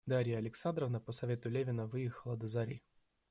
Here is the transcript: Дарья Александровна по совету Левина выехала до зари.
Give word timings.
Дарья 0.07 0.39
Александровна 0.39 0.99
по 0.99 1.11
совету 1.11 1.51
Левина 1.51 1.85
выехала 1.85 2.35
до 2.35 2.47
зари. 2.47 2.81